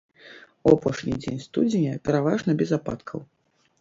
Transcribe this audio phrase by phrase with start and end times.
[0.69, 3.19] У апошні дзень студзеня пераважна без ападкаў.